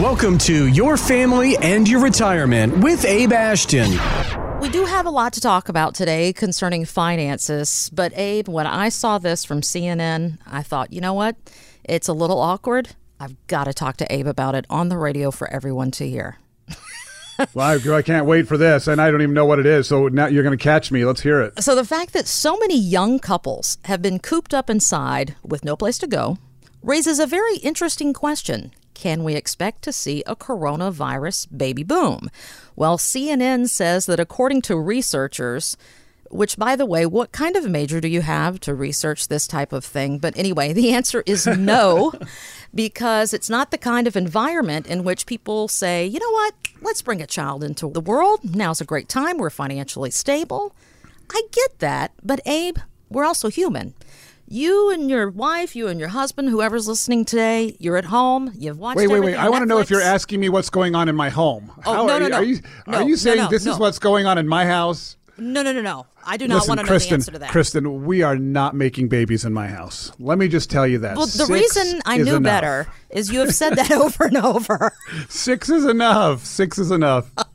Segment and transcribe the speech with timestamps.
[0.00, 3.90] Welcome to Your Family and Your Retirement with Abe Ashton.
[4.62, 8.88] We do have a lot to talk about today concerning finances, but Abe, when I
[8.88, 11.36] saw this from CNN, I thought, you know what?
[11.84, 12.96] It's a little awkward.
[13.20, 16.38] I've got to talk to Abe about it on the radio for everyone to hear.
[17.52, 19.86] well, I, I, can't wait for this, and I don't even know what it is.
[19.86, 21.04] So now you're going to catch me.
[21.04, 21.62] Let's hear it.
[21.62, 25.76] So, the fact that so many young couples have been cooped up inside with no
[25.76, 26.38] place to go
[26.82, 28.72] raises a very interesting question.
[29.00, 32.28] Can we expect to see a coronavirus baby boom?
[32.76, 35.78] Well, CNN says that according to researchers,
[36.30, 39.72] which, by the way, what kind of major do you have to research this type
[39.72, 40.18] of thing?
[40.18, 42.12] But anyway, the answer is no,
[42.74, 47.00] because it's not the kind of environment in which people say, you know what, let's
[47.00, 48.54] bring a child into the world.
[48.54, 49.38] Now's a great time.
[49.38, 50.74] We're financially stable.
[51.32, 52.76] I get that, but Abe,
[53.08, 53.94] we're also human
[54.50, 58.50] you and your wife, you and your husband, whoever's listening today, you're at home.
[58.54, 58.96] You've watched.
[58.96, 59.36] Wait, wait, wait!
[59.36, 61.72] I want to know if you're asking me what's going on in my home.
[61.86, 62.36] Oh How, no, no, no!
[62.38, 64.66] Are you, no, are you saying no, no, this is what's going on in my
[64.66, 65.16] house?
[65.38, 66.06] No, no, no, no!
[66.26, 67.50] I do not Listen, want to know Kristen, the answer to that.
[67.50, 70.12] Kristen, we are not making babies in my house.
[70.18, 71.16] Let me just tell you that.
[71.16, 72.42] Well, the Six reason I knew enough.
[72.42, 74.92] better is you have said that over and over.
[75.28, 76.44] Six is enough.
[76.44, 77.30] Six is enough.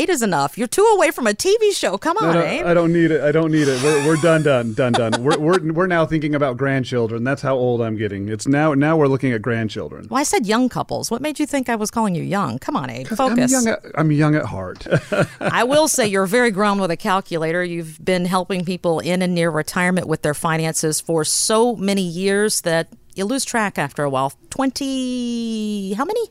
[0.00, 0.56] Eight is enough.
[0.56, 1.98] You're two away from a TV show.
[1.98, 2.64] Come on, No, no, Abe.
[2.64, 3.20] I don't need it.
[3.20, 3.82] I don't need it.
[3.82, 5.22] We're, we're done, done, done, done.
[5.22, 7.22] We're, we're, we're now thinking about grandchildren.
[7.22, 8.30] That's how old I'm getting.
[8.30, 10.06] It's now now we're looking at grandchildren.
[10.08, 11.10] Well, I said young couples.
[11.10, 12.58] What made you think I was calling you young?
[12.58, 13.08] Come on, Abe.
[13.10, 13.52] I'm Focus.
[13.52, 13.68] young.
[13.68, 14.86] At, I'm young at heart.
[15.40, 17.62] I will say you're very grown with a calculator.
[17.62, 22.62] You've been helping people in and near retirement with their finances for so many years
[22.62, 24.32] that you lose track after a while.
[24.48, 26.30] 20, how many?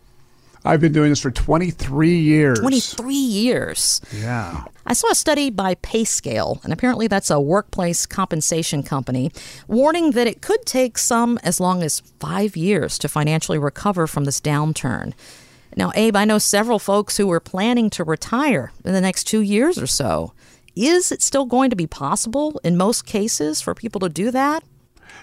[0.65, 2.59] I've been doing this for 23 years.
[2.59, 4.02] 23 years.
[4.13, 4.65] Yeah.
[4.85, 9.31] I saw a study by PayScale, and apparently that's a workplace compensation company,
[9.67, 14.25] warning that it could take some as long as five years to financially recover from
[14.25, 15.13] this downturn.
[15.75, 19.41] Now, Abe, I know several folks who are planning to retire in the next two
[19.41, 20.33] years or so.
[20.75, 24.64] Is it still going to be possible in most cases for people to do that?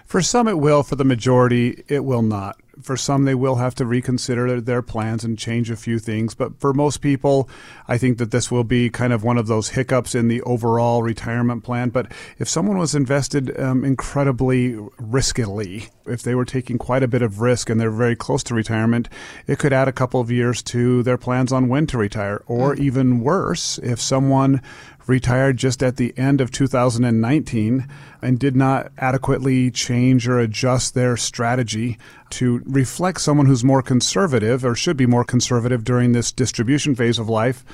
[0.05, 0.83] For some, it will.
[0.83, 2.61] For the majority, it will not.
[2.87, 6.37] For some, they will have to reconsider their plans and change a few things.
[6.37, 7.51] But for most people,
[7.89, 11.03] I think that this will be kind of one of those hiccups in the overall
[11.03, 11.89] retirement plan.
[11.89, 17.23] But if someone was invested um, incredibly riskily, if they were taking quite a bit
[17.23, 19.09] of risk and they're very close to retirement,
[19.49, 22.45] it could add a couple of years to their plans on when to retire.
[22.47, 24.63] Or even worse, if someone
[25.07, 27.89] retired just at the end of 2019
[28.23, 31.99] and did not adequately change or adjust their strategy
[32.31, 37.19] to reflect someone who's more conservative or should be more conservative during this distribution phase
[37.19, 37.65] of life,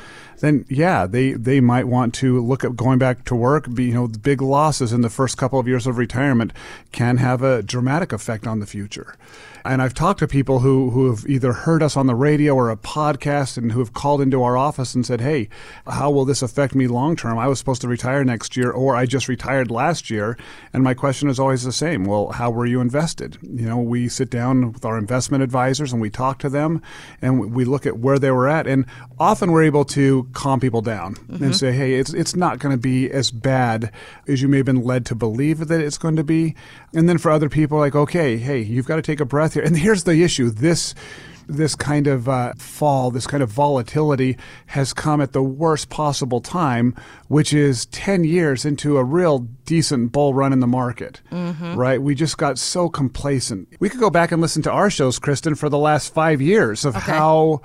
[0.41, 3.73] then yeah, they, they might want to look at going back to work.
[3.73, 6.53] Be, you know, big losses in the first couple of years of retirement
[6.93, 9.15] can have a dramatic effect on the future.
[9.65, 12.71] And I've talked to people who, who have either heard us on the radio or
[12.71, 15.49] a podcast and who have called into our office and said, Hey,
[15.87, 17.39] how will this affect me long term?
[17.39, 20.37] I was supposed to retire next year or I just retired last year.
[20.73, 22.05] And my question is always the same.
[22.05, 23.39] Well, how were you invested?
[23.43, 26.83] You know, we sit down with our investment advisors and we talk to them
[27.21, 28.67] and we look at where they were at.
[28.67, 28.85] And
[29.19, 31.45] often we're able to calm people down mm-hmm.
[31.45, 33.93] and say, Hey, it's, it's not going to be as bad
[34.27, 36.55] as you may have been led to believe that it's going to be.
[36.95, 39.63] And then for other people, like, okay, hey, you've got to take a breath here.
[39.63, 40.95] And here's the issue: this
[41.49, 46.41] this kind of uh, fall, this kind of volatility has come at the worst possible
[46.41, 46.95] time,
[47.29, 51.75] which is 10 years into a real decent bull run in the market, mm-hmm.
[51.75, 52.01] right?
[52.01, 53.69] We just got so complacent.
[53.81, 56.85] We could go back and listen to our shows, Kristen, for the last five years
[56.85, 57.13] of okay.
[57.13, 57.63] how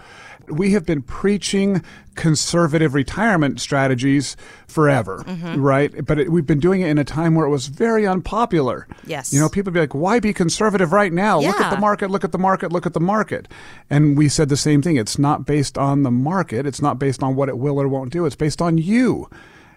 [0.48, 1.84] we have been preaching
[2.16, 4.36] conservative retirement strategies
[4.68, 5.62] forever, mm-hmm.
[5.62, 6.06] right?
[6.06, 8.88] But it, we've been doing it in a time where it was very unpopular.
[9.06, 9.32] Yes.
[9.34, 11.40] You know, people be like, why be conservative right now?
[11.40, 13.48] Look at the market, look at the market, look at the market.
[13.90, 14.96] And we said the same thing.
[14.96, 18.12] It's not based on the market, it's not based on what it will or won't
[18.12, 19.30] do, it's based on you.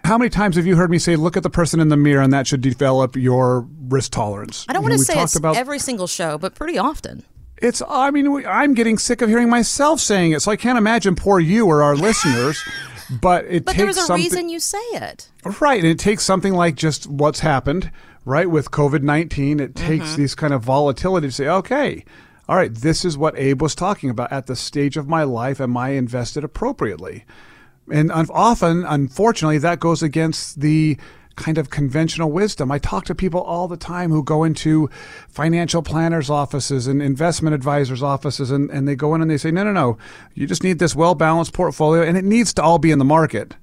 [0.03, 2.23] How many times have you heard me say, look at the person in the mirror
[2.23, 4.65] and that should develop your risk tolerance?
[4.67, 7.23] I don't want to say it's about every single show, but pretty often.
[7.61, 11.15] It's, I mean, I'm getting sick of hearing myself saying it, so I can't imagine
[11.15, 12.61] poor you or our listeners.
[13.21, 15.29] But it But takes there's a reason you say it.
[15.59, 15.79] right?
[15.81, 17.91] And it takes something like just what's happened,
[18.23, 19.59] right, with COVID nineteen.
[19.59, 20.21] It takes Mm-hmm.
[20.21, 22.05] these kind of volatility to say, okay,
[22.47, 25.59] all right, this is what Abe was talking about at the stage of my life.
[25.59, 27.25] Am I invested appropriately?
[27.91, 30.97] And often, unfortunately, that goes against the
[31.35, 32.71] kind of conventional wisdom.
[32.71, 34.89] I talk to people all the time who go into
[35.27, 39.51] financial planners' offices and investment advisors' offices, and, and they go in and they say,
[39.51, 39.97] no, no, no,
[40.33, 43.05] you just need this well balanced portfolio, and it needs to all be in the
[43.05, 43.55] market.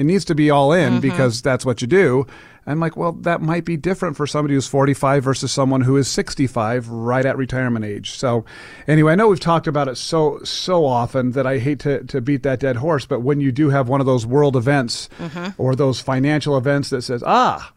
[0.00, 2.26] It needs to be all in because that's what you do.
[2.66, 6.08] I'm like, well, that might be different for somebody who's 45 versus someone who is
[6.08, 8.12] 65, right at retirement age.
[8.12, 8.46] So,
[8.88, 12.22] anyway, I know we've talked about it so so often that I hate to, to
[12.22, 13.04] beat that dead horse.
[13.04, 15.10] But when you do have one of those world events
[15.58, 17.70] or those financial events that says, ah,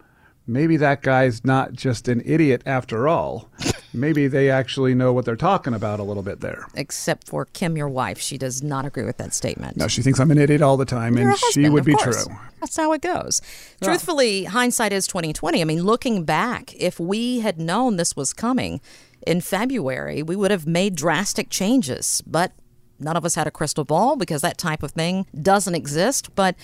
[0.47, 3.49] maybe that guy's not just an idiot after all.
[3.93, 6.67] Maybe they actually know what they're talking about a little bit there.
[6.75, 8.19] Except for Kim, your wife.
[8.19, 9.77] She does not agree with that statement.
[9.77, 11.93] No, she thinks I'm an idiot all the time, You're and a she would be
[11.93, 12.25] course.
[12.25, 12.35] true.
[12.59, 13.41] That's how it goes.
[13.81, 15.61] Truthfully, hindsight is twenty twenty.
[15.61, 18.81] I mean, looking back, if we had known this was coming
[19.27, 22.21] in February, we would have made drastic changes.
[22.25, 22.51] But
[22.99, 26.33] none of us had a crystal ball because that type of thing doesn't exist.
[26.35, 26.55] But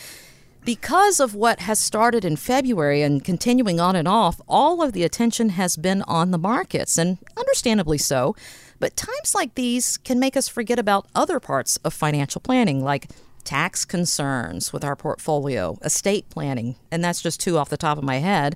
[0.66, 5.04] because of what has started in February and continuing on and off, all of the
[5.04, 8.36] attention has been on the markets, and understandably so.
[8.80, 13.08] But times like these can make us forget about other parts of financial planning, like
[13.44, 18.04] tax concerns with our portfolio, estate planning, and that's just two off the top of
[18.04, 18.56] my head.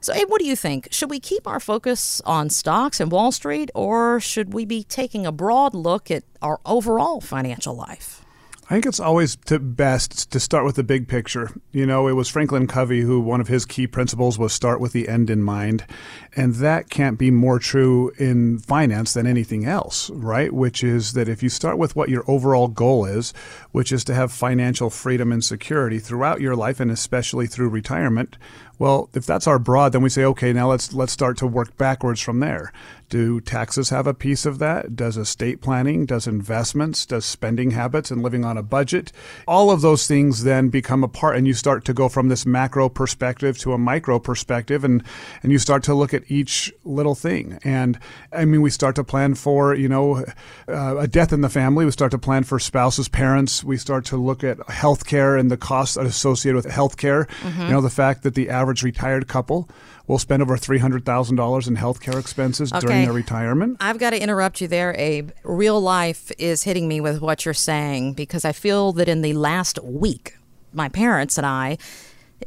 [0.00, 0.88] So, Abe, what do you think?
[0.90, 5.26] Should we keep our focus on stocks and Wall Street, or should we be taking
[5.26, 8.25] a broad look at our overall financial life?
[8.68, 11.52] I think it's always to best to start with the big picture.
[11.70, 14.92] You know, it was Franklin Covey who one of his key principles was start with
[14.92, 15.86] the end in mind.
[16.34, 20.52] And that can't be more true in finance than anything else, right?
[20.52, 23.32] Which is that if you start with what your overall goal is,
[23.70, 28.36] which is to have financial freedom and security throughout your life and especially through retirement,
[28.78, 31.76] well, if that's our broad, then we say, okay, now let's let's start to work
[31.76, 32.72] backwards from there.
[33.08, 34.96] Do taxes have a piece of that?
[34.96, 36.06] Does estate planning?
[36.06, 37.06] Does investments?
[37.06, 39.12] Does spending habits and living on a budget?
[39.46, 42.44] All of those things then become a part, and you start to go from this
[42.44, 45.04] macro perspective to a micro perspective, and
[45.42, 47.60] and you start to look at each little thing.
[47.62, 47.98] And
[48.32, 50.24] I mean, we start to plan for you know
[50.68, 51.84] uh, a death in the family.
[51.84, 53.62] We start to plan for spouses, parents.
[53.62, 57.28] We start to look at healthcare and the costs associated with healthcare.
[57.66, 59.68] You know, the fact that the average retired couple
[60.06, 63.76] will spend over three hundred thousand dollars in healthcare expenses during their retirement.
[63.80, 65.30] I've got to interrupt you there, Abe.
[65.42, 69.32] Real life is hitting me with what you're saying because I feel that in the
[69.32, 70.36] last week,
[70.72, 71.78] my parents and I,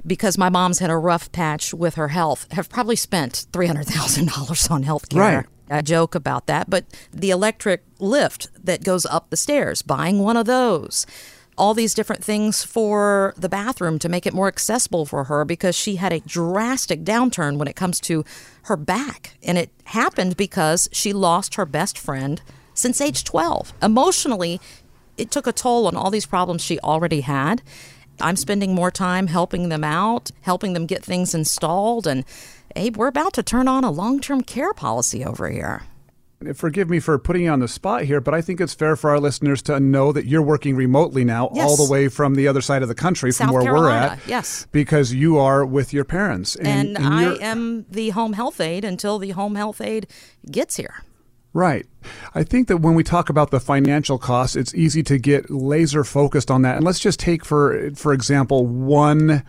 [0.06, 4.84] because my mom's had a rough patch with her health, have probably spent $300,000 on
[4.84, 5.22] health care.
[5.22, 5.46] Right.
[5.72, 10.36] I joke about that, but the electric lift that goes up the stairs, buying one
[10.36, 11.06] of those.
[11.60, 15.76] All these different things for the bathroom to make it more accessible for her because
[15.76, 18.24] she had a drastic downturn when it comes to
[18.64, 19.38] her back.
[19.44, 22.42] And it happened because she lost her best friend
[22.74, 23.74] since age 12.
[23.82, 24.62] Emotionally,
[25.18, 27.62] it took a toll on all these problems she already had.
[28.22, 32.08] I'm spending more time helping them out, helping them get things installed.
[32.08, 32.24] And
[32.76, 35.84] Abe, we're about to turn on a long term care policy over here.
[36.56, 39.10] Forgive me for putting you on the spot here, but I think it's fair for
[39.10, 42.62] our listeners to know that you're working remotely now, all the way from the other
[42.62, 44.20] side of the country, South from where we're at.
[44.26, 44.66] yes.
[44.72, 49.20] because you are with your parents, And, I you're- am the home health aide until
[49.20, 50.08] the home health aide
[50.50, 51.04] gets here.
[51.52, 51.88] Right.
[52.34, 56.04] I think that when we talk about the financial costs, it's easy to get laser
[56.06, 56.78] focused on that.
[56.78, 59.44] And let's just take for for example one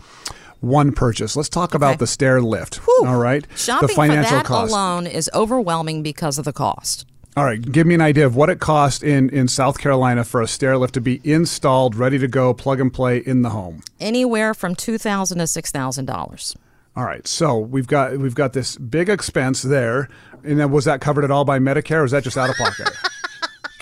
[0.60, 1.36] one purchase.
[1.36, 2.76] Let's talk about the stair lift.
[2.76, 3.04] Whew.
[3.06, 3.46] All right.
[3.56, 4.70] Shopping the financial for that cost.
[4.70, 7.06] alone is overwhelming because of the cost.
[7.36, 10.42] All right, give me an idea of what it cost in in South Carolina for
[10.42, 13.82] a stair lift to be installed, ready to go, plug and play in the home.
[14.00, 16.56] Anywhere from two thousand to six thousand dollars.
[16.96, 20.08] All right, so we've got we've got this big expense there,
[20.42, 22.56] and then was that covered at all by Medicare, or is that just out of
[22.56, 22.90] pocket?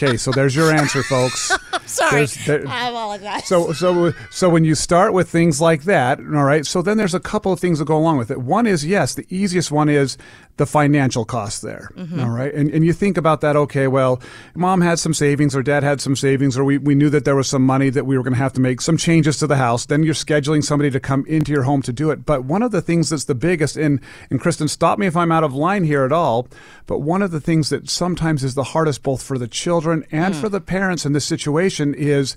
[0.03, 1.53] okay, so there's your answer, folks.
[1.87, 3.47] Sorry, there- I apologize.
[3.47, 6.65] So so so when you start with things like that, all right.
[6.67, 8.39] So then there's a couple of things that go along with it.
[8.41, 10.17] One is yes, the easiest one is
[10.59, 11.91] the financial cost there.
[11.97, 12.21] Mm-hmm.
[12.21, 13.57] all right, and and you think about that.
[13.57, 14.21] Okay, well,
[14.55, 17.37] mom had some savings, or dad had some savings, or we we knew that there
[17.37, 19.57] was some money that we were going to have to make some changes to the
[19.57, 19.87] house.
[19.87, 22.27] Then you're scheduling somebody to come into your home to do it.
[22.27, 24.01] But one of the things that's the biggest, and
[24.31, 26.49] and Kristen, stop me if I'm out of line here at all.
[26.87, 30.35] But one of the things that sometimes is the hardest, both for the children and
[30.35, 30.41] hmm.
[30.41, 32.37] for the parents in this situation, is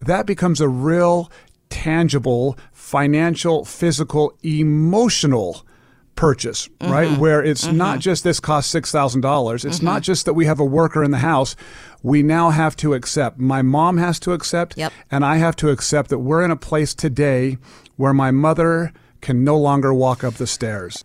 [0.00, 1.30] that becomes a real
[1.68, 5.66] tangible financial physical emotional
[6.16, 7.20] purchase right mm-hmm.
[7.20, 7.76] where it's mm-hmm.
[7.76, 10.00] not just this costs $6000 it's not mm-hmm.
[10.00, 11.54] just that we have a worker in the house
[12.02, 14.92] we now have to accept my mom has to accept Yep.
[15.10, 17.58] and i have to accept that we're in a place today
[17.96, 21.04] where my mother can no longer walk up the stairs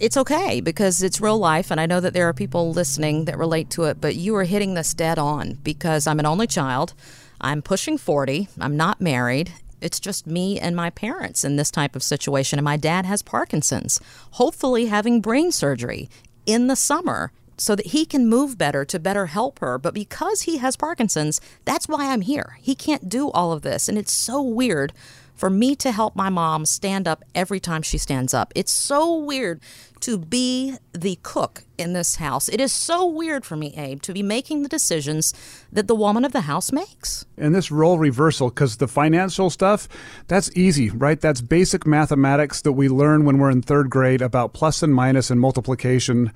[0.00, 3.36] it's okay because it's real life and I know that there are people listening that
[3.36, 6.94] relate to it, but you are hitting this dead on because I'm an only child.
[7.38, 8.48] I'm pushing 40.
[8.58, 9.52] I'm not married.
[9.80, 13.22] It's just me and my parents in this type of situation and my dad has
[13.22, 14.00] Parkinson's,
[14.32, 16.08] hopefully having brain surgery
[16.46, 19.78] in the summer so that he can move better to better help her.
[19.78, 22.56] But because he has Parkinson's, that's why I'm here.
[22.60, 24.92] He can't do all of this and it's so weird
[25.34, 28.52] for me to help my mom stand up every time she stands up.
[28.54, 29.60] It's so weird
[30.00, 32.48] to be the cook in this house.
[32.48, 35.32] It is so weird for me, Abe, to be making the decisions
[35.72, 37.24] that the woman of the house makes.
[37.36, 39.88] And this role reversal, because the financial stuff,
[40.28, 41.20] that's easy, right?
[41.20, 45.30] That's basic mathematics that we learn when we're in third grade about plus and minus
[45.30, 46.32] and multiplication.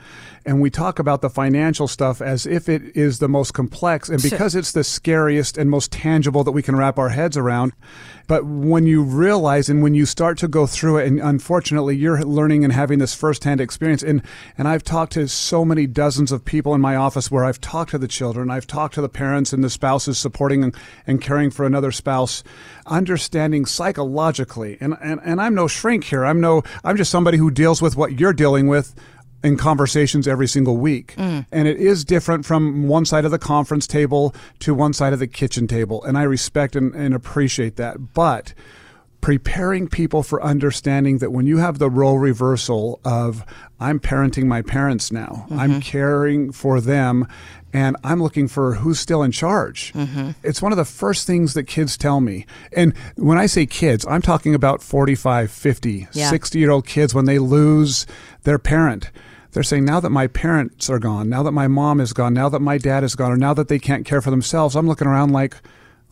[0.47, 4.09] And we talk about the financial stuff as if it is the most complex.
[4.09, 7.73] And because it's the scariest and most tangible that we can wrap our heads around.
[8.27, 12.25] But when you realize and when you start to go through it, and unfortunately, you're
[12.25, 14.03] learning and having this firsthand experience.
[14.03, 14.23] And,
[14.57, 17.91] and I've talked to so many dozens of people in my office where I've talked
[17.91, 20.75] to the children, I've talked to the parents and the spouses supporting and,
[21.07, 22.43] and caring for another spouse,
[22.87, 24.79] understanding psychologically.
[24.81, 26.25] And, and, and I'm no shrink here.
[26.25, 28.95] I'm no, I'm just somebody who deals with what you're dealing with
[29.43, 31.15] in conversations every single week.
[31.17, 31.47] Mm.
[31.53, 35.19] And it is different from one side of the conference table to one side of
[35.19, 36.03] the kitchen table.
[36.03, 38.15] And I respect and, and appreciate that.
[38.15, 38.55] But
[39.25, 43.43] preparing people for understanding that when you have the role reversal of
[43.81, 45.59] I'm parenting my parents now, mm-hmm.
[45.59, 47.27] I'm caring for them,
[47.73, 49.95] and I'm looking for who's still in charge.
[49.95, 50.33] Mm-hmm.
[50.43, 52.45] It's one of the first things that kids tell me.
[52.71, 56.29] And when I say kids, I'm talking about 45, 50, yeah.
[56.29, 58.07] 60 year old kids when they lose
[58.43, 59.11] their parent
[59.53, 62.49] they're saying now that my parents are gone, now that my mom is gone, now
[62.49, 65.07] that my dad is gone, or now that they can't care for themselves, I'm looking
[65.07, 65.55] around like,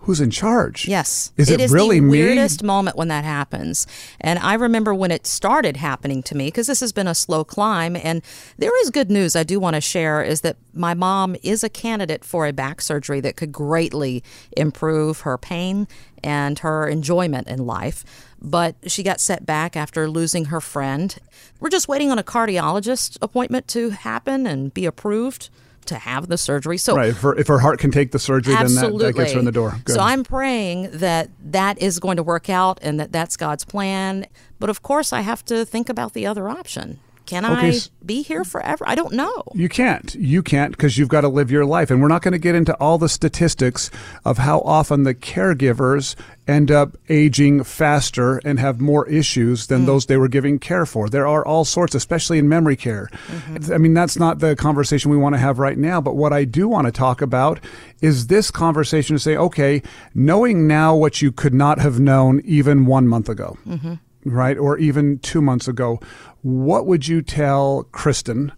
[0.02, 0.88] who's in charge?
[0.88, 1.32] Yes.
[1.36, 2.10] Is it, it is really the me?
[2.10, 3.86] weirdest moment when that happens.
[4.20, 7.44] And I remember when it started happening to me because this has been a slow
[7.44, 7.96] climb.
[7.96, 8.22] And
[8.58, 11.68] there is good news I do want to share is that my mom is a
[11.68, 14.24] candidate for a back surgery that could greatly
[14.56, 15.86] improve her pain
[16.24, 18.04] and her enjoyment in life.
[18.40, 21.16] But she got set back after losing her friend.
[21.60, 25.48] We're just waiting on a cardiologist appointment to happen and be approved
[25.86, 26.78] to have the surgery.
[26.78, 28.98] So right, if her, if her heart can take the surgery, absolutely.
[28.98, 29.76] then that, that gets her in the door.
[29.84, 29.94] Good.
[29.94, 34.26] So I'm praying that that is going to work out and that that's God's plan.
[34.58, 37.00] But of course, I have to think about the other option.
[37.26, 37.76] Can okay.
[37.76, 38.84] I be here forever?
[38.86, 39.44] I don't know.
[39.54, 40.14] You can't.
[40.14, 41.90] You can't because you've got to live your life.
[41.90, 43.90] And we're not going to get into all the statistics
[44.24, 46.16] of how often the caregivers
[46.48, 49.86] end up aging faster and have more issues than mm.
[49.86, 51.08] those they were giving care for.
[51.08, 53.08] There are all sorts, especially in memory care.
[53.28, 53.72] Mm-hmm.
[53.72, 56.00] I mean, that's not the conversation we want to have right now.
[56.00, 57.60] But what I do want to talk about
[58.00, 59.82] is this conversation to say, okay,
[60.14, 63.56] knowing now what you could not have known even one month ago.
[63.66, 64.56] Mm-hmm right?
[64.56, 66.00] Or even two months ago,
[66.42, 68.52] what would you tell Kristen,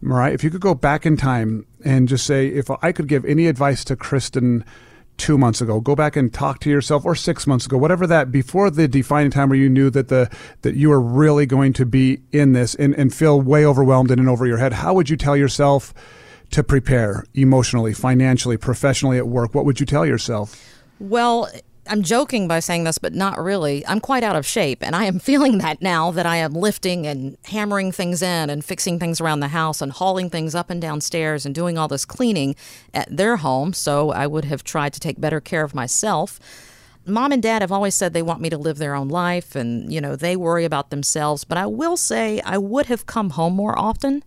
[0.00, 0.32] right?
[0.32, 3.46] If you could go back in time and just say, if I could give any
[3.46, 4.64] advice to Kristen
[5.16, 8.32] two months ago, go back and talk to yourself, or six months ago, whatever that,
[8.32, 10.28] before the defining time where you knew that the
[10.62, 14.20] that you were really going to be in this and, and feel way overwhelmed and
[14.20, 15.94] in over your head, how would you tell yourself
[16.50, 19.54] to prepare emotionally, financially, professionally at work?
[19.54, 20.60] What would you tell yourself?
[20.98, 21.48] Well,
[21.86, 23.86] I'm joking by saying this, but not really.
[23.86, 27.06] I'm quite out of shape, and I am feeling that now that I am lifting
[27.06, 30.80] and hammering things in and fixing things around the house and hauling things up and
[30.80, 32.56] down stairs and doing all this cleaning
[32.92, 33.72] at their home.
[33.72, 36.40] So I would have tried to take better care of myself.
[37.06, 39.92] Mom and dad have always said they want me to live their own life and,
[39.92, 41.44] you know, they worry about themselves.
[41.44, 44.22] But I will say I would have come home more often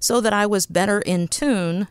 [0.00, 1.88] so that I was better in tune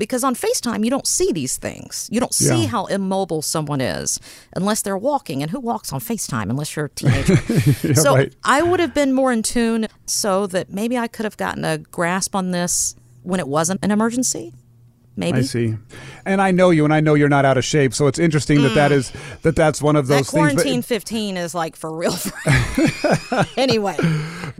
[0.00, 2.08] because on FaceTime you don't see these things.
[2.10, 2.68] You don't see yeah.
[2.68, 4.18] how immobile someone is
[4.56, 5.42] unless they're walking.
[5.42, 7.34] And who walks on FaceTime unless you're a teenager?
[7.86, 8.34] yeah, so right.
[8.42, 11.78] I would have been more in tune so that maybe I could have gotten a
[11.78, 14.54] grasp on this when it wasn't an emergency
[15.16, 15.38] maybe.
[15.38, 15.76] I see.
[16.24, 18.58] And I know you, and I know you're not out of shape, so it's interesting
[18.58, 18.62] mm.
[18.62, 19.40] that that mm.
[19.42, 20.86] that that's one of those that quarantine things.
[20.86, 22.14] Quarantine 15 is like for real.
[23.56, 23.96] anyway.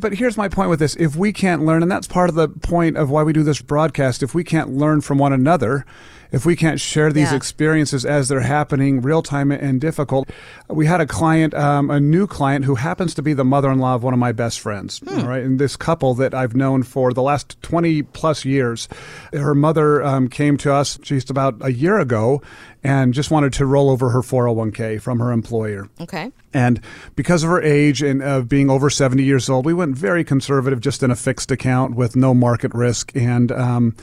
[0.00, 2.48] But here's my point with this: if we can't learn, and that's part of the
[2.48, 5.84] point of why we do this broadcast, if we can't learn from one another
[6.32, 7.36] if we can't share these yeah.
[7.36, 10.30] experiences as they're happening real time and difficult.
[10.68, 13.78] We had a client, um, a new client who happens to be the mother in
[13.78, 14.98] law of one of my best friends.
[14.98, 15.26] Hmm.
[15.26, 15.42] Right.
[15.42, 18.88] And this couple that I've known for the last 20 plus years,
[19.32, 22.42] her mother um, came to us just about a year ago
[22.82, 25.88] and just wanted to roll over her 401k from her employer.
[26.00, 26.32] Okay.
[26.52, 26.80] And
[27.14, 30.80] because of her age and of being over 70 years old, we went very conservative,
[30.80, 33.14] just in a fixed account with no market risk.
[33.14, 33.94] And um,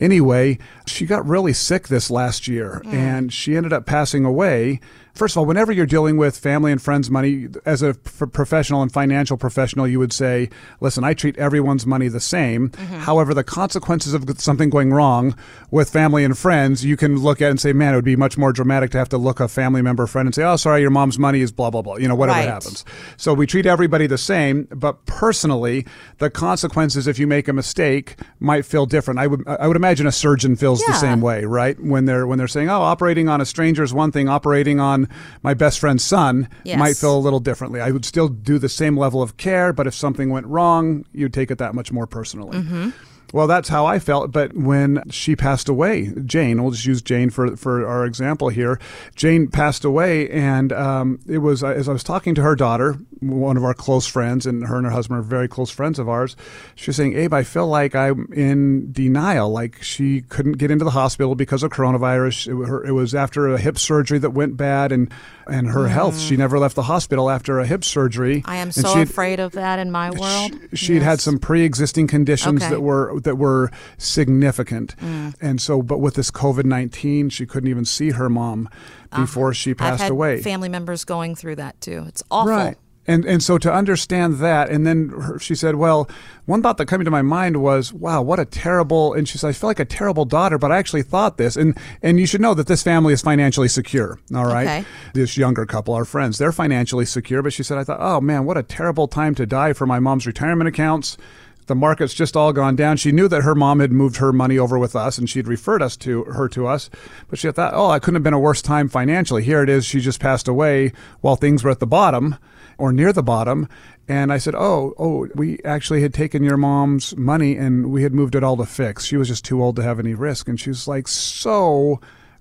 [0.00, 2.92] anyway, she got really sick this last year mm.
[2.92, 4.80] and she ended up passing away
[5.14, 8.92] first of all, whenever you're dealing with family and friends' money, as a professional and
[8.92, 12.70] financial professional, you would say, listen, I treat everyone's money the same.
[12.70, 13.00] Mm-hmm.
[13.00, 15.36] However, the consequences of something going wrong
[15.70, 18.38] with family and friends, you can look at and say, man, it would be much
[18.38, 20.90] more dramatic to have to look a family member, friend, and say, oh, sorry, your
[20.90, 22.48] mom's money is blah, blah, blah, you know, whatever right.
[22.48, 22.84] happens.
[23.16, 25.86] So we treat everybody the same, but personally,
[26.18, 29.18] the consequences if you make a mistake might feel different.
[29.20, 30.92] I would, I would imagine a surgeon feels yeah.
[30.92, 31.64] the same way, right?
[31.64, 31.80] right?
[31.80, 35.03] When they're when they're saying, "Oh, operating on a stranger is one thing, operating on
[35.42, 36.78] my best friend's son Yes.
[36.78, 39.86] might feel a little differently." I would still do the same level of care, but
[39.86, 42.58] if something went wrong, you'd take it that much more personally.
[42.58, 42.90] Mm-hmm.
[43.34, 44.30] Well, that's how I felt.
[44.30, 48.78] But when she passed away, Jane, we'll just use Jane for, for our example here.
[49.16, 52.96] Jane passed away, and um, it was uh, as I was talking to her daughter,
[53.18, 56.08] one of our close friends, and her and her husband are very close friends of
[56.08, 56.36] ours.
[56.76, 59.50] She was saying, Abe, I feel like I'm in denial.
[59.50, 62.46] Like she couldn't get into the hospital because of coronavirus.
[62.46, 65.12] It, her, it was after a hip surgery that went bad, and,
[65.48, 66.20] and her health.
[66.20, 68.42] She never left the hospital after a hip surgery.
[68.42, 68.48] Mm.
[68.48, 70.52] I am so afraid of that in my world.
[70.70, 72.70] she, she'd had some pre-existing conditions Okay.
[72.70, 75.34] that were that were significant, Mm.
[75.40, 78.68] and so but with this COVID nineteen, she couldn't even see her mom
[79.14, 80.40] before she Uh, I've passed had away.
[80.40, 82.04] family members going through that too.
[82.08, 82.50] It's awful.
[82.52, 82.76] Right.
[83.06, 86.08] And and so to understand that, and then her, she said, "Well,
[86.46, 89.48] one thought that came to my mind was, wow, what a terrible." And she said,
[89.48, 92.40] "I feel like a terrible daughter, but I actually thought this." And and you should
[92.40, 94.18] know that this family is financially secure.
[94.34, 94.84] All right, Okay.
[95.12, 97.42] this younger couple, our friends, they're financially secure.
[97.42, 100.00] But she said, "I thought, oh man, what a terrible time to die for my
[100.00, 101.18] mom's retirement accounts."
[101.66, 102.96] The market's just all gone down.
[102.98, 105.82] She knew that her mom had moved her money over with us, and she'd referred
[105.82, 106.90] us to her to us.
[107.28, 109.42] But she thought, oh, I couldn't have been a worse time financially.
[109.42, 109.86] Here it is.
[109.86, 112.36] She just passed away while things were at the bottom
[112.76, 113.68] or near the bottom.
[114.08, 118.12] And I said, oh, oh, we actually had taken your mom's money and we had
[118.12, 119.04] moved it all to fix.
[119.04, 120.48] She was just too old to have any risk.
[120.48, 122.00] And she was like so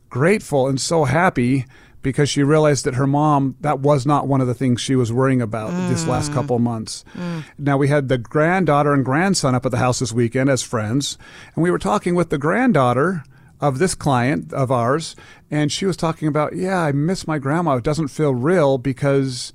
[0.10, 1.66] grateful and so happy
[2.04, 5.12] because she realized that her mom that was not one of the things she was
[5.12, 6.34] worrying about this last mm.
[6.36, 7.04] couple months.
[7.14, 7.46] Mm.
[7.58, 11.18] Now we had the granddaughter and grandson up at the house this weekend as friends,
[11.56, 13.24] and we were talking with the granddaughter
[13.60, 15.16] of this client of ours,
[15.50, 17.78] and she was talking about, yeah, I miss my grandma.
[17.78, 19.54] It doesn't feel real because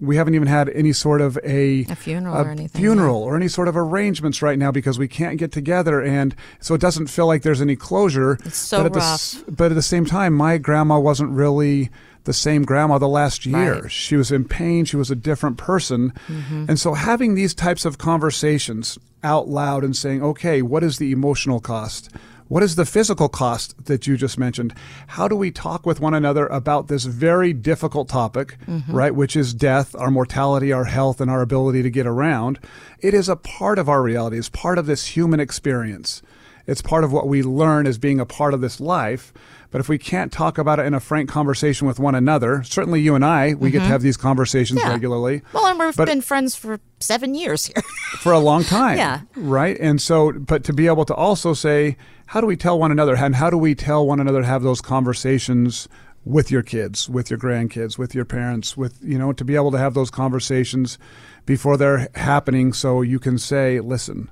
[0.00, 3.48] we haven't even had any sort of a, A funeral or anything, funeral or any
[3.48, 7.26] sort of arrangements right now because we can't get together and so it doesn't feel
[7.26, 9.14] like there's any closure It's so but at the rough.
[9.14, 11.88] s- but at the same time, my grandma wasn't really
[12.24, 13.82] the same grandma the last year.
[13.82, 13.90] Right.
[13.92, 14.84] She was in pain.
[14.84, 16.12] She was a different person.
[16.26, 16.66] Mm-hmm.
[16.68, 21.12] And so having these types of conversations out loud and saying, okay, what is the
[21.12, 22.10] emotional cost?
[22.48, 24.72] What is the physical cost that you just mentioned?
[25.08, 28.94] How do we talk with one another about this very difficult topic, mm-hmm.
[28.94, 29.14] right?
[29.14, 32.60] Which is death, our mortality, our health, and our ability to get around.
[33.00, 34.38] It is a part of our reality.
[34.38, 36.22] It's part of this human experience.
[36.66, 39.32] It's part of what we learn as being a part of this life.
[39.70, 43.00] But if we can't talk about it in a frank conversation with one another, certainly
[43.00, 43.92] you and I, we get to mm-hmm.
[43.92, 44.90] have these conversations Yeah.
[44.90, 47.82] regularly Well, and we've But- been friends for seven years here.
[48.18, 48.96] for a long time.
[48.98, 49.20] Yeah.
[49.36, 49.76] Right.
[49.80, 53.16] And so, but to be able to also say, how do we tell one another,
[53.16, 55.88] and how do we tell one another to have those conversations
[56.24, 59.70] with your kids, with your grandkids, with your parents, with, you know, to be able
[59.70, 60.98] to have those conversations
[61.46, 64.28] before they're happening so you can say, listen,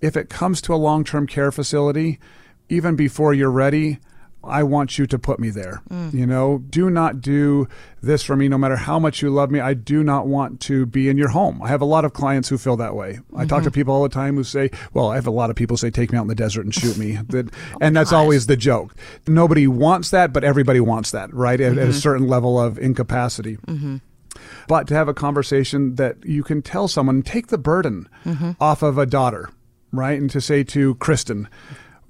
[0.00, 2.20] if it comes to a long term care facility,
[2.68, 3.98] even before you're ready,
[4.44, 5.82] I want you to put me there.
[6.12, 7.68] You know, do not do
[8.02, 9.60] this for me no matter how much you love me.
[9.60, 11.62] I do not want to be in your home.
[11.62, 13.20] I have a lot of clients who feel that way.
[13.36, 13.74] I talk to mm-hmm.
[13.74, 16.12] people all the time who say, well, I have a lot of people say, take
[16.12, 17.12] me out in the desert and shoot me.
[17.28, 17.50] that,
[17.80, 18.94] and that's always the joke.
[19.26, 21.60] Nobody wants that, but everybody wants that, right?
[21.60, 21.92] At, at a mm-hmm.
[21.92, 23.58] certain level of incapacity.
[23.58, 23.96] Mm-hmm.
[24.66, 28.08] But to have a conversation that you can tell someone, take the burden
[28.60, 29.50] off of a daughter,
[29.92, 30.18] right?
[30.18, 31.48] And to say to Kristen,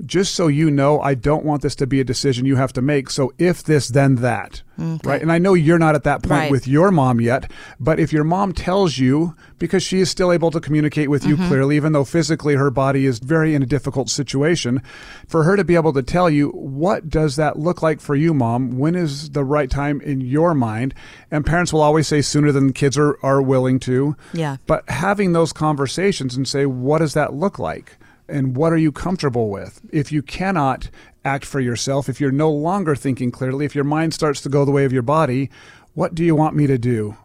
[0.04, 2.82] just so you know, I don't want this to be a decision you have to
[2.82, 3.10] make.
[3.10, 4.62] So if this, then that,
[5.04, 5.22] right?
[5.22, 6.50] And I know you're not at that point Right.
[6.50, 10.50] with your mom yet, but if your mom tells you, because she is still able
[10.50, 11.46] to communicate with you mm-hmm.
[11.46, 14.82] clearly, even though physically her body is very in a difficult situation,
[15.28, 18.34] for her to be able to tell you, what does that look like for you,
[18.34, 18.78] mom?
[18.78, 20.94] When is the right time in your mind?
[21.30, 24.16] And parents will always say sooner than kids are, are willing to.
[24.32, 24.56] Yeah.
[24.66, 27.98] But having those conversations and say, what does that look like?
[28.32, 29.80] And what are you comfortable with?
[29.92, 30.88] If you cannot
[31.24, 34.64] act for yourself, if you're no longer thinking clearly, if your mind starts to go
[34.64, 35.50] the way of your body,
[35.94, 37.16] what do you want me to do?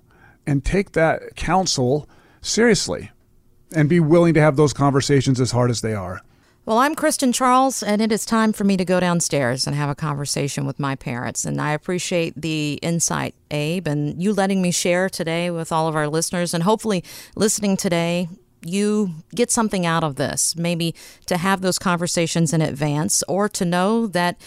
[0.46, 2.10] And take that counsel
[2.41, 3.12] seriously
[3.74, 6.22] and be willing to have those conversations as hard as they are.
[6.65, 9.89] Well, I'm Kristen Charles, and it is time for me to go downstairs and have
[9.89, 11.46] a conversation with my parents.
[11.46, 15.96] And I appreciate the insight, Abe, and you letting me share today with all of
[15.96, 16.54] our listeners.
[16.54, 17.06] And hopefully,
[17.38, 18.28] listening today,
[18.62, 20.56] you get something out of this.
[20.56, 24.39] Maybe to have those conversations in advance, or to know that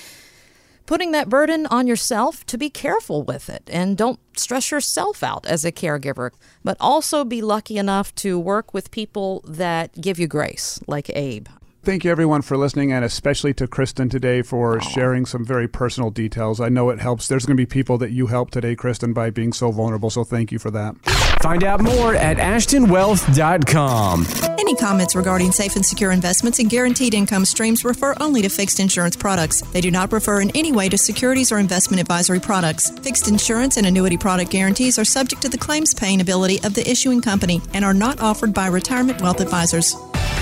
[0.86, 5.46] putting that burden on yourself to be careful with it and don't stress yourself out
[5.46, 6.30] as a caregiver,
[6.64, 11.46] but also be lucky enough to work with people that give you grace, like Abe.
[11.82, 14.82] Thank you, everyone, for listening, and especially to Kristen today for Aww.
[14.82, 16.60] sharing some very personal details.
[16.60, 17.26] I know it helps.
[17.26, 20.10] There's going to be people that you helped today, Kristen, by being so vulnerable.
[20.10, 20.94] So thank you for that.
[21.40, 24.26] Find out more at ashtonwealth.com.
[24.58, 28.78] Any comments regarding safe and secure investments and guaranteed income streams refer only to fixed
[28.78, 29.62] insurance products.
[29.62, 32.90] They do not refer in any way to securities or investment advisory products.
[32.98, 36.86] Fixed insurance and annuity product guarantees are subject to the claims paying ability of the
[36.88, 39.96] issuing company and are not offered by retirement wealth advisors.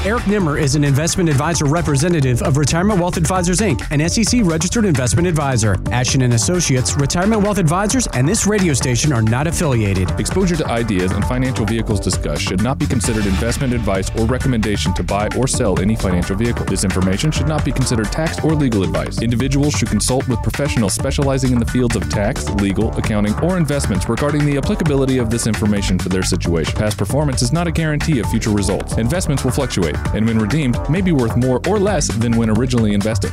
[0.06, 4.84] Eric Nimmer is an investment advisor representative of Retirement Wealth Advisors Inc., an SEC registered
[4.84, 5.76] investment advisor.
[5.90, 10.08] Ashton and Associates, Retirement Wealth Advisors, and this radio station are not affiliated.
[10.12, 14.94] Exposure to ideas and financial vehicles discussed should not be considered investment advice or recommendation
[14.94, 16.64] to buy or sell any financial vehicle.
[16.66, 19.20] This information should not be considered tax or legal advice.
[19.20, 24.08] Individuals should consult with professionals specializing in the fields of tax, legal, accounting, or investments
[24.08, 26.72] regarding the applicability of this information for their situation.
[26.76, 28.96] Past performance is not a guarantee of future results.
[28.96, 29.50] Investments will
[29.88, 33.33] fluctuate and when redeemed, may be worth more or less than when originally invested.